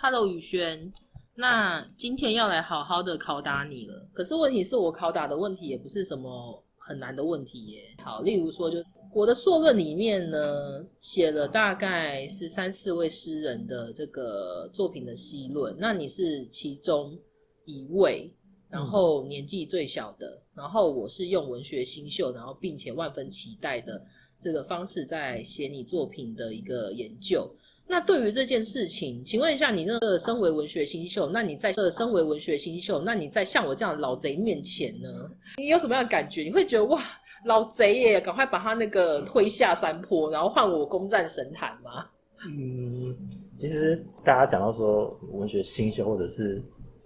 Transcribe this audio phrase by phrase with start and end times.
[0.00, 0.92] Hello，宇轩。
[1.34, 4.08] 那今天要来好好的考打你了。
[4.12, 7.82] 可是问题是我考打的问题也不是什么很难的问题耶。
[8.04, 8.78] 好，例如说，就
[9.12, 15.74] 我的硕论里面呢，写了大概是三四位诗人的这个作品的析论。
[15.76, 17.18] 那你是其中
[17.64, 18.32] 一位，
[18.70, 24.00] 然后年纪最小的，然后我是用文学新秀，然后并且万分期待的
[24.40, 27.52] 这个方式在写你作品的一个研究。
[27.90, 35.08] 那对于这件事情，请问一下，你这个身为文学新秀，那你在这身为文学新秀，那你在像我这样的老贼面前呢，
[35.56, 36.42] 你有什么样的感觉？
[36.42, 37.02] 你会觉得哇，
[37.46, 42.06] 老贼耶，赶快把他那个推下山坡，然后换我攻占神坛吗？
[42.46, 43.16] 嗯，
[43.56, 46.62] 其实大家讲到说文学新秀，或者是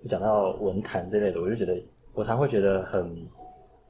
[0.09, 1.81] 讲到文坛这类的，我就觉得
[2.13, 3.17] 我常会觉得很，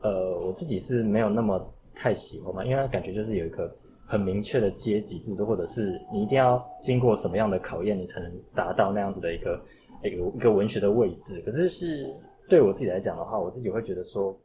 [0.02, 1.58] 呃，我自己是没有那么
[1.94, 3.74] 太喜欢嘛，因为感觉就是有一个。
[4.12, 9.62] 很明确的阶级制度，或者是你一定要经过什么样的考验，你才能达到那样子的一个
[10.04, 11.40] 一个一个文学的位置。
[11.46, 12.06] 可是是
[12.46, 14.38] 对我自己来讲的话，我自己会觉得说，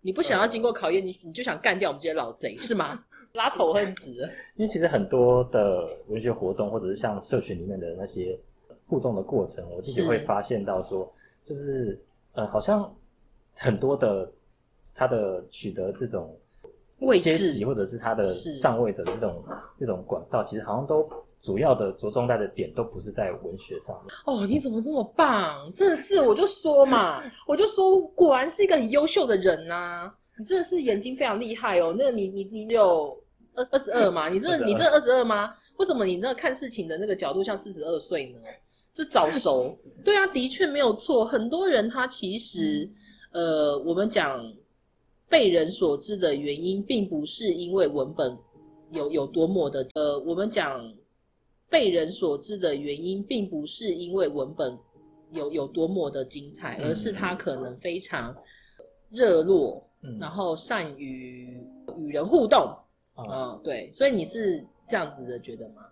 [0.00, 3.04] 你不想要经过考验，你你就想干掉我们这些老贼是吗？
[3.36, 4.12] 拉仇恨值？
[4.56, 8.40] 因为其实很多的文学活动，或者是像社群里面的那些
[8.86, 11.12] 互动的过程，我自己会发现到说，
[11.44, 12.00] 就是
[12.32, 12.90] 呃，好像
[13.58, 14.32] 很多的
[14.94, 16.34] 他的取得这种。
[17.18, 19.44] 阶级或者是他的上位者的这种
[19.78, 21.08] 这种管道，其实好像都
[21.40, 24.14] 主要的着重在的点都不是在文学上面。
[24.26, 25.72] 哦，你怎么这么棒？
[25.74, 30.12] 真的是，我就说嘛， 我就说，果然是一个很优秀的人呐。
[30.38, 31.94] 你真的是眼睛非常厉害哦。
[31.96, 33.20] 那个你你你有
[33.54, 34.28] 二二十二吗？
[34.28, 35.52] 你这你这二十二吗？
[35.78, 38.38] 为什么你那看事情的那个角度像四十二岁呢？
[38.94, 39.76] 这早熟。
[40.04, 41.24] 对啊，的确没有错。
[41.24, 42.88] 很多人他其实，
[43.32, 44.40] 呃，我们讲。
[45.32, 48.36] 被人所知的原因，并不是因为文本
[48.90, 50.94] 有有多么的呃，我们讲
[51.70, 54.78] 被人所知的原因，并不是因为文本
[55.30, 58.36] 有有多么的精彩，而是他可能非常
[59.08, 59.82] 热络，
[60.20, 61.58] 然后善于
[61.96, 62.70] 与人互动。
[63.16, 65.82] 嗯，对，所以你是这样子的觉得吗？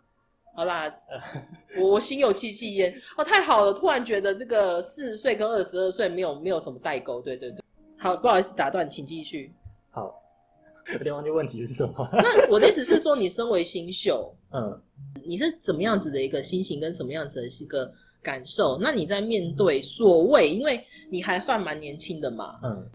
[0.54, 0.94] 好啦，
[1.80, 2.94] 我我心有戚戚焉。
[3.16, 7.22] 哦，太好了，突然觉得这个四十岁跟二十二岁没有没有什么代沟。
[7.22, 7.59] 对对对。
[8.00, 9.52] 好，不好意思打断，请继续。
[9.90, 10.18] 好，
[10.94, 12.08] 有点忘记问题是什么。
[12.12, 14.80] 那我的意思是说，你身为新秀， 嗯，
[15.22, 18.78] 你是怎么样子的一个心情跟什么样子的一个感受？
[18.80, 22.88] 那你在面对所谓，因为你还算蛮年轻的嘛，嗯，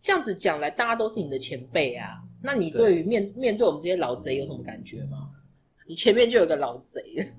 [0.00, 2.22] 这样子讲来，大家都是你的前辈啊。
[2.42, 5.28] 那你对于面面对我们这些老贼有什么感觉吗？
[5.86, 7.30] 你前面就有个老贼，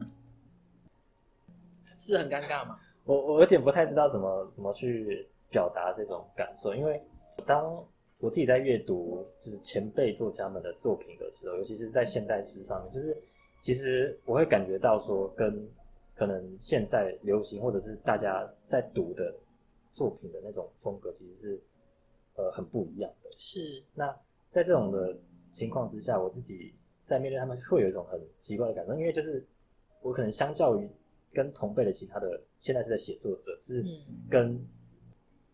[1.97, 2.78] 是很尴尬吗？
[3.05, 5.28] 我我有点不太知道怎么怎么去。
[5.50, 7.02] 表达这种感受，因为
[7.46, 7.74] 当
[8.19, 13.16] 我自己在阅读就是前辈作家们的作品的时候，尤其是在现代诗上面，就是
[13.62, 15.69] 其实我会感觉到说，跟
[16.16, 19.34] 可能现在流行或者是大家在读的
[19.91, 21.62] 作品的那种风格，其实是
[22.35, 23.29] 呃很不一样的。
[23.38, 23.84] 是。
[23.94, 24.08] 那
[24.50, 25.16] 在这种的
[25.52, 29.46] 情况之下，我自己在面对他们，会有一种很奇怪的感受，因为就是
[30.02, 30.90] 我可能相较于
[31.31, 33.85] 跟同辈的其他的现代诗的写作者，是
[34.28, 34.59] 跟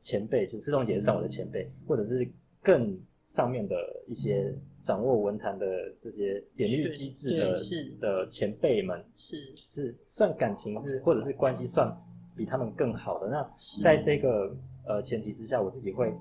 [0.03, 2.30] 前辈就是自动解释上我的前辈，或者是
[2.62, 3.75] 更上面的
[4.06, 5.66] 一些掌握文坛的
[5.97, 7.58] 这些典律机制的
[8.02, 11.90] 的前辈们，是是算感情是或者是关系算
[12.36, 13.30] 比他们更好的。
[13.30, 13.50] 那
[13.81, 14.53] 在这个
[14.86, 16.13] 呃前提之下，我自己会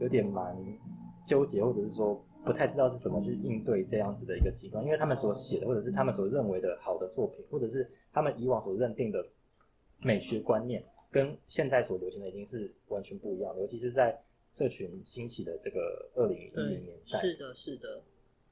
[0.00, 0.56] 有点蛮
[1.24, 9.24] 纠结，或者是说不太知道是怎么去应对这样子的一个情况，因为他们所写的或者是他们所认为的好的作品，或者是他们以往所认定的
[10.02, 10.82] 美学观念。
[11.10, 14.18] 跟现在所流行的已经是完全不一样，尤其是在
[14.50, 17.18] 社群兴起的这个二零一零年代。
[17.18, 18.02] 是的，是的。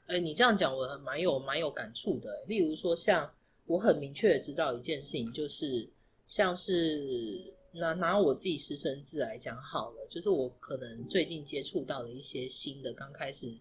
[0.06, 2.44] 哎，你这样讲，我蛮有蛮有感触的。
[2.46, 3.30] 例如说，像
[3.66, 5.88] 我很明确的知道一件事情，就是
[6.26, 13.54] 像是拿拿我自己私生字来讲好了，就是我可能最近接触到的一些新的刚开始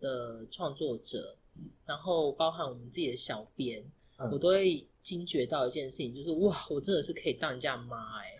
[0.00, 1.34] 的创作者，
[1.86, 3.84] 然后包含我们自己的小编，
[4.30, 4.86] 我都会。
[5.04, 8.32] 惊觉到一件事情，就是哇，我真的是可以当人家妈哎，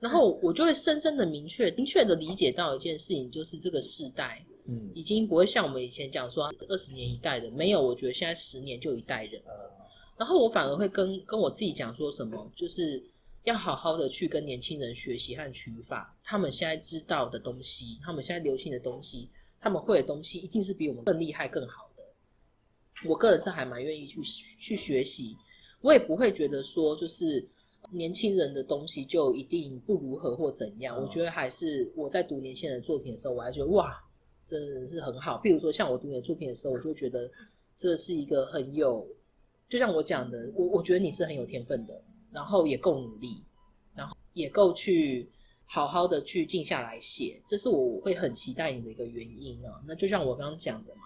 [0.00, 9.72] 然后我就会深深的明确、明确的理解到一件事情，就是这个世代，嗯，已经不会像我们以前讲说二十年一代的，没有，我觉得现在十年就一代人了。
[10.18, 13.00] 然后我反而会跟跟我自己讲说什么，就是
[13.44, 19.30] 要好好的去跟年轻人学习和取法，他们现在知道的东西，他们现在流行的东西，
[19.60, 22.02] 他们会的东西，一定是比我们更厉害、更好的。
[23.08, 24.20] 我个人是还蛮愿意去
[24.58, 25.36] 去学习。
[25.80, 27.46] 我也不会觉得说，就是
[27.90, 31.00] 年轻人的东西就一定不如何或怎样。
[31.00, 33.96] 我觉得还是我在读年轻人的作品的时候，我还觉得哇，
[34.46, 35.40] 真的是很好。
[35.42, 37.30] 譬如说，像我读你的作品的时候，我就觉得
[37.76, 39.06] 这是一个很有，
[39.68, 42.02] 就像我讲的，我我觉得你是很有天分的。
[42.32, 43.42] 然后也够努力，
[43.92, 45.28] 然后也够去
[45.66, 49.82] 好好的去静下来写，这是我会很期待你的一个原因啊。
[49.84, 51.02] 那就像我刚刚讲的嘛，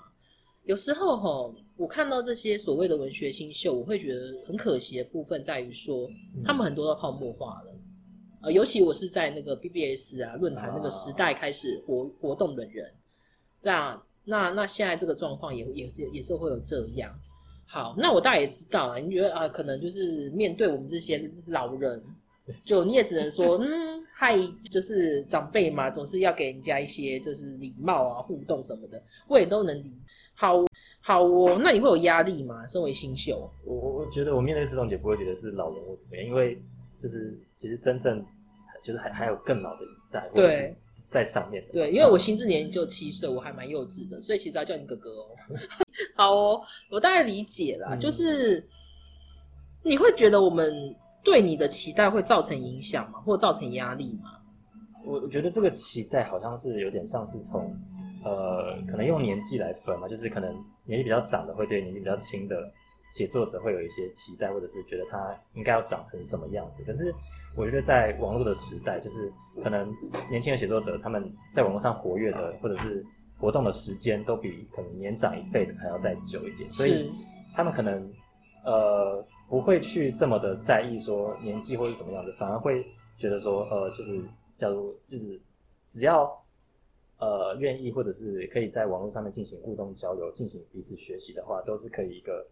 [0.65, 6.09] 有时候哈，我看到这些所谓的文学新秀，我会觉得很可惜的部分在于说，
[6.45, 7.75] 他们很多都泡沫化了。
[8.43, 12.93] 呃，尤其我是在那个 BBS 啊论坛那个时代开始活活动的人，
[13.61, 17.13] 那那那现在这个状况也也也是会有这样。
[17.67, 18.99] 好，那我大概也知道啊。
[18.99, 22.01] 你觉得啊，可能就是面对我们这些老人，
[22.65, 24.39] 就你也只能说，嗯，嗨，
[24.71, 29.93] 就是长辈嘛，总是要给人家一些就是礼貌啊、互动什么的，我也都能理。
[30.37, 30.63] 好，
[31.05, 31.61] 好哦。
[31.63, 32.67] 那你会有压力吗？
[32.67, 36.59] 身为新秀，我我觉得我面对这种也不会觉得是老人或怎么样，因为
[36.99, 38.25] 就是其实真正
[38.83, 41.73] 就是还还有更老的一代，对，在上面的。
[41.73, 45.27] 对，因为我心智年龄就七岁，我还蛮幼稚的，所以其实要叫你哥哥哦。
[46.17, 46.61] 好哦，
[46.91, 48.67] 我大概理解啦，就是
[49.83, 54.31] 你会觉得我们对你的期待会造成影响吗，或造成压力吗？
[55.05, 57.77] 我我觉得这个期待好像是有点像是从
[58.25, 60.51] 呃，可能用年纪来分嘛，就是可能
[60.85, 62.73] 年纪比较长的会对年纪比较轻的
[63.13, 66.83] 写作者会有一些期待，或者是觉得他应该要长成什么样子。
[66.83, 67.15] 可是
[67.55, 69.31] 我觉得在网络的时代，就是
[69.63, 69.89] 可能
[70.31, 73.05] 年轻的写作者他们在网络上活跃的，或者是。
[73.37, 77.13] 活动的时间都比可能年长一辈的还要再久一点，所以
[77.53, 78.11] 他们可能
[78.65, 82.87] 呃不会去这么的在意说年纪或者什么样子，反而会
[83.19, 84.23] 觉得说呃就是
[84.57, 85.39] 假如就是
[85.85, 86.31] 只要
[87.19, 92.47] 呃愿意或者是可以在网络上面进行互动交流、进行彼此学习的话，都是可以一个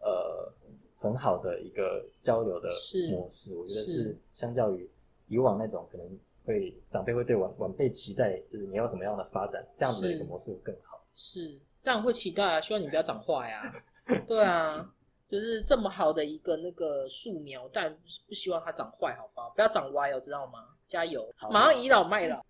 [0.00, 0.52] 呃
[0.96, 2.68] 很好的一个交流的
[3.10, 3.56] 模式。
[3.56, 4.88] 我觉得是相较于
[5.26, 6.06] 以往那种可能。
[6.44, 10.98] 会长辈会对晚晚辈期待，就是你要什么样的发展，这样子的一个模式会更好。
[11.14, 13.70] 是，当然会期待啊，希望你不要长坏呀。
[14.26, 14.90] 对啊，
[15.28, 17.94] 就是这么好的一个那个树苗，但
[18.26, 19.52] 不希望它长坏，好不好？
[19.54, 20.64] 不要长歪哦，知道吗？
[20.86, 22.42] 加油，马上倚老卖老。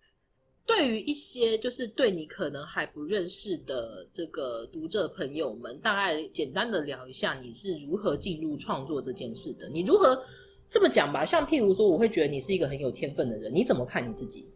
[0.69, 10.23] 对于一些就是对你可能还不认识的这个读者朋友们，大概简单的聊一下你是如何进入创作这件事的，你如何？
[10.69, 14.47] 这么讲吧，像譬如说，我会觉得你是一个很有天分的人，你怎么看你自己？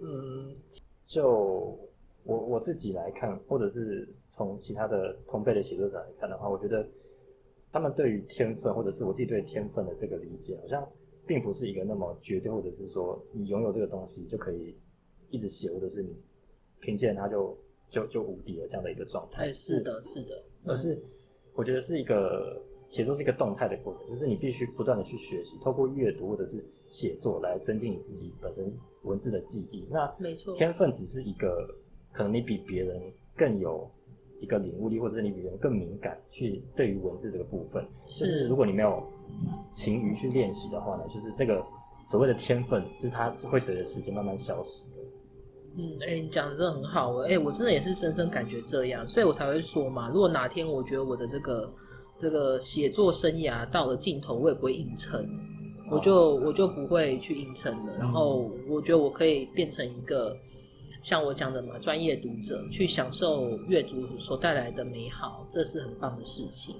[0.00, 0.52] 嗯，
[1.04, 1.78] 就
[2.24, 6.84] 我我自己来看，或者是从其他的同辈的写作者来看的话，我觉得
[7.70, 10.84] 他们对于天分，或者是我自己对天分的这个理解，好像
[11.24, 14.76] 并不是一个那么绝对，或者是说你拥有这个东西就可以
[15.32, 16.14] 一直写，或者是你
[16.78, 17.58] 凭借它就
[17.90, 19.46] 就就无敌了这样的一个状态。
[19.46, 21.02] 哎，是的，是的，而是
[21.54, 22.62] 我觉得是一个。
[22.88, 28.70] 写作是一个动态的过程，就是你必须不断的去学习，透过阅读或者是写作来增进你自己本身
[29.04, 29.88] 文字的记忆。
[29.90, 31.74] 那没错，天分只是一个，
[32.12, 33.00] 可能你比别人
[33.34, 33.90] 更有
[34.40, 37.82] 一个领悟力，或者是你比别人更敏感，去对于文字这个部分。
[38.06, 39.02] 就是如果你没有
[39.72, 41.64] 勤于去练习的话呢，就是这个
[42.04, 44.98] 所谓的天分，就是它是会随着时间慢慢消失的。
[45.76, 51.72] 嗯，哎，你讲的真的很好，哎，我真的也是深深感觉这样，所以我才会说嘛，如果哪天我觉得我的这个。
[52.20, 55.28] 这个写作生涯到了尽头，我也不会硬撑，
[55.90, 57.92] 我就我就不会去硬撑了。
[57.98, 60.36] 然后我觉得我可以变成一个
[61.02, 66.76] 像我讲的嘛，专业读者去享受阅读所带来的美好，这是很棒的事情。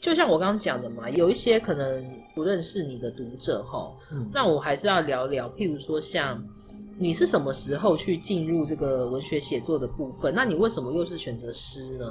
[0.00, 2.04] 就像我刚刚讲的嘛，有一些可能
[2.34, 3.94] 不认识你的读者哈，
[4.32, 6.44] 那我还是要聊聊，譬如说像
[7.00, 10.34] 你是什么时候去进入这个文学写作的部分？
[10.34, 12.04] 那你为什么又是选择诗呢？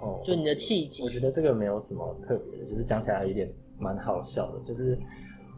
[0.00, 4.58] 哦，就你的契机，我觉得这个没有什么特别的，就是讲起来有点蛮好笑的。
[4.64, 4.98] 就是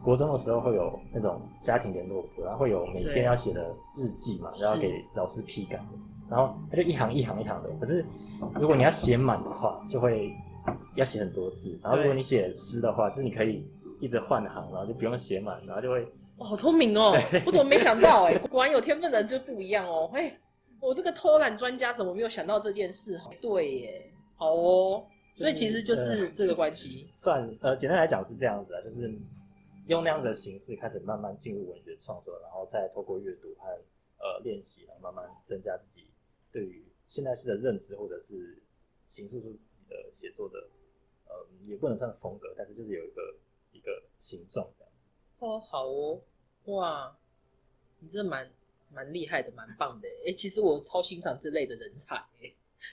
[0.03, 5.83] 国中的时候会有那种家庭联络簿，然后会有每天要写的日记嘛，然后给老师批改的。
[6.29, 8.05] 然后他就一行一行一行的，可是
[8.59, 10.31] 如果你要写满的话，就会
[10.95, 11.77] 要写很多字。
[11.83, 13.67] 然后如果你写诗的话，就是你可以
[13.99, 16.07] 一直换行，然后就不用写满，然后就会。
[16.41, 17.13] 哇，好聪明哦！
[17.45, 18.23] 我怎么没想到？
[18.23, 20.09] 哎，果然有天分的人就不一样哦。
[20.11, 20.35] 哎，
[20.79, 23.19] 我这个偷懒专家怎么没有想到这件事？
[23.39, 24.11] 对耶。
[24.37, 25.05] 好哦，
[25.35, 27.07] 所以其实就是这个关系。
[27.11, 29.13] 算呃，简单来讲是这样子啊，就是
[29.85, 33.67] 用那样子的形式开始慢慢进入文学创作，然后再透过阅读和
[34.17, 36.09] 呃练习来慢慢增加自己
[36.51, 38.59] 对于现代式的认知，或者是
[39.07, 40.57] 形塑出自己的写作的
[41.27, 41.35] 呃，
[41.67, 43.35] 也不能算风格，但是就是有一个
[43.73, 45.07] 一个形状这样子。
[45.37, 46.19] 哦，好哦，
[46.65, 47.15] 哇，
[47.99, 48.51] 你这蛮
[48.93, 50.07] 蛮厉害的，蛮棒的。
[50.25, 52.21] 哎，其实我超欣赏这类的人才。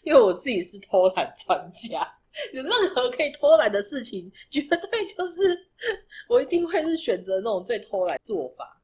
[0.02, 2.06] 因为我自己是偷懒专家，
[2.52, 5.66] 有任何可以偷懒的事情，绝对就是
[6.28, 8.78] 我一定会是选择那种最偷懒做法。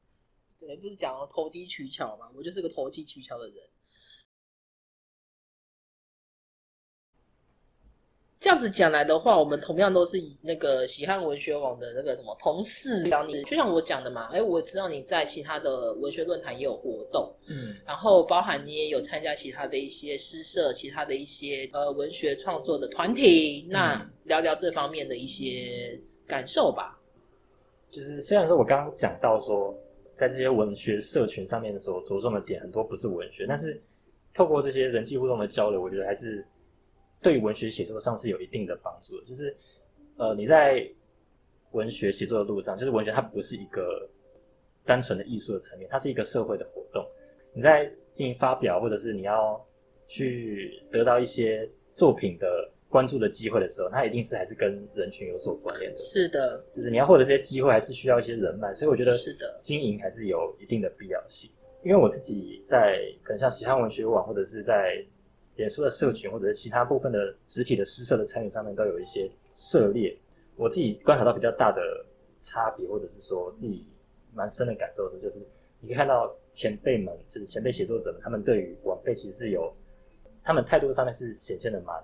[0.57, 2.27] 对，不是讲投机取巧嘛？
[2.35, 3.63] 我就是个投机取巧的人。
[8.45, 27.01] 这样子讲来的话，我们同样都是以那个喜汉文学网的那个什么同事讲你，就像我讲的嘛，哎，我知道你在其他的文学论坛也有活动，嗯，然后包含你也有参加其他的一些诗社、其他的一些呃文学创作的团体，那聊聊这方面的一些感受吧。
[27.89, 29.75] 就是虽然说我刚刚讲到说，
[30.11, 33.81] 在这些文学社群上面的时候，着重的点很多不是文学，但是
[34.35, 36.45] 透过这些人际互动的交流，我觉得还是。
[37.25, 39.57] 对于文学写作上是有一定的帮助的，就是
[40.17, 40.87] 呃你在
[41.71, 44.07] 文学写作的路上，就是文学它不是一个
[44.85, 47.03] 单纯的艺术的层面，它是一个社会的活动。
[47.51, 49.59] 你在进行发表，或者是你要
[50.07, 55.97] 去得到一些作品的关注的机会的时候，它一定是还是跟人群有所关联的。
[55.97, 61.49] 是的，就是你要获得这些机会，还是需要一些人脉，所以我觉得是的，经营还是有一定的必要性。
[61.83, 65.03] 因为我自己在可能像西汉文学网，或者是在
[65.55, 70.17] 脸书的社群或者是其他部分的实体的诗社的参与上面，都有一些涉猎。
[70.57, 71.81] 我自己观察到比较大的
[72.39, 73.85] 差别，或者是说自己
[74.33, 75.39] 蛮深的感受的，就是
[75.81, 79.73] 你可以看到前辈们，就是前辈写作者们，他们对于晚辈其实是有，
[80.43, 82.01] 他们态度上面是显现的蛮，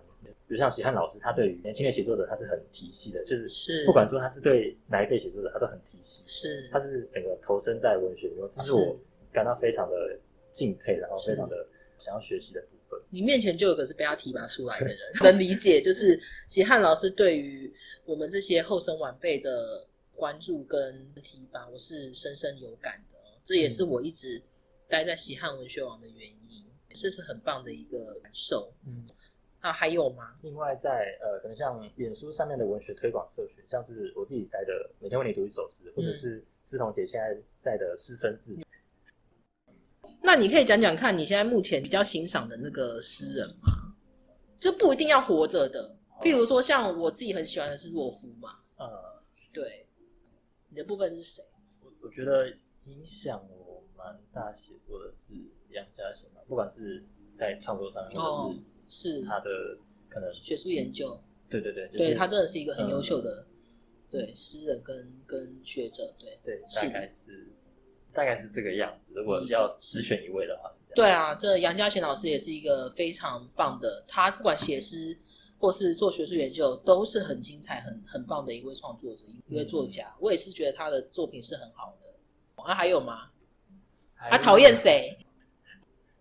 [0.47, 8.97] 比如像徐汉老师，他对于年轻的写作者，他是很体系的，就是是不管说他是对哪一辈写作者，他都很体系，是他是整个投身在文学中，这是我
[9.31, 10.17] 感到非常的
[10.51, 11.65] 敬佩，然后非常的
[11.97, 12.61] 想要学习的。
[13.09, 15.81] 你面前就有个是被他提拔出来的人， 能理解。
[15.81, 17.73] 就是喜汉老师对于
[18.05, 23.17] 我们这些后生晚辈的关注跟提拔，我是深深有感的。
[23.43, 24.41] 这也是我一直
[24.87, 28.71] 待在喜汉文学网的原因，这是很棒的一个感受。
[28.85, 29.07] 嗯，
[29.59, 30.35] 啊，还有吗？
[30.41, 38.55] 另外，在呃，可能像脸书上面的文学推广社群，像是我自己待的每天为你读一首诗，或者是思彤姐现在在的师生字。
[40.23, 43.95] 那你可以讲讲看你现在目前比较欣赏的那个诗人吗？
[44.59, 48.47] 就不一定要活着的，譬如说像我自己很喜欢的是洛夫嘛。
[48.77, 49.87] 呃，对，
[50.69, 51.43] 你的部分是谁？
[51.81, 52.47] 我我觉得
[52.85, 55.33] 影响我蛮大写作的是
[55.71, 59.49] 杨家贤嘛，不管是在创作上，或者是是他的
[60.07, 61.19] 可能学术研究。
[61.49, 63.45] 对对对，对他真的是一个很优秀的
[64.07, 67.47] 对诗人跟跟学者，对对，大概是。
[68.13, 69.11] 大概是这个样子。
[69.15, 70.95] 如果要只选一位的话，是这样。
[70.95, 75.17] 对啊，这杨家贤老师也是一个非常棒的，他不管写诗
[75.59, 80.13] 或是做学术研究，都是很精彩、很很棒的一位创作者、一位作家。
[80.19, 82.63] 我也是觉得他的作品是很好的。
[82.63, 83.29] 啊，还有吗？
[84.29, 85.17] 他讨厌谁？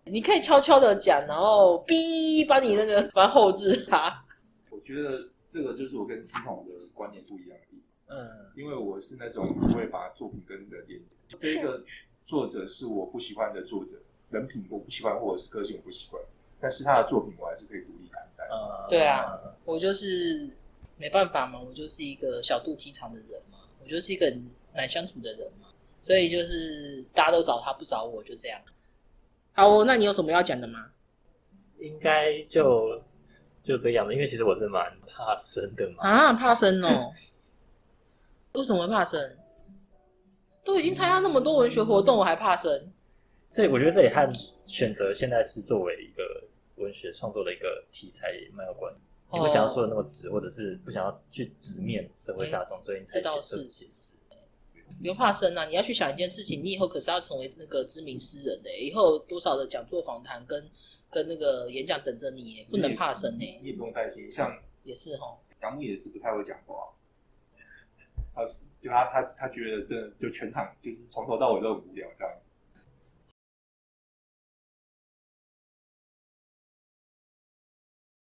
[0.05, 4.25] 你可以悄悄的讲，然后逼把你那个把后置他。
[4.71, 8.17] 我觉得这个就是我跟系统的观念不一样的地方。
[8.17, 11.15] 嗯，因为我是那种不会把作品跟人连接。
[11.41, 11.83] 这个
[12.23, 13.93] 作者是我不喜欢的作者，
[14.29, 16.21] 人品我不喜欢，或者是个性我不喜欢，
[16.59, 18.45] 但是他的作品我还是可以独立看待。
[18.87, 20.49] 对啊，我就是
[20.97, 24.31] 没办法嘛，我就是一个小肚鸡肠的人嘛，我就是一个
[24.73, 25.69] 难相处的人嘛，
[26.03, 28.61] 所以就是大家都找他不找我，就这样。
[29.53, 30.91] 好，那你有什么要讲的吗？
[31.79, 33.01] 应该就
[33.63, 36.03] 就这样了，因为其实我是蛮怕生的嘛。
[36.03, 37.11] 啊，怕生哦。
[38.53, 39.19] 为什么会怕生？
[40.63, 42.91] 都已经参加那么多文学活动，我还怕生？
[43.49, 44.31] 这我觉得这也和
[44.65, 46.43] 选择现在是作为一个
[46.75, 48.93] 文学创作的一个题材也蛮有关。
[49.33, 54.13] 你不想要说的那么直，或者是不想要去直面社会大众，所以你才选择写诗。
[55.01, 55.65] 别怕生啊！
[55.65, 60.69] 你要去想一件事情，你以后可是要成为那个知名诗人的，以后多少的讲座访谈跟
[61.09, 63.45] 跟那个演讲等着你，不能怕生呢。
[63.61, 64.53] 你也不用担心，像
[64.83, 66.89] 也是哈，杨牧也是不太会讲话。
[68.35, 68.41] 他
[68.81, 72.33] 就他他他觉得真的就全场就是从头到尾都很无聊这样。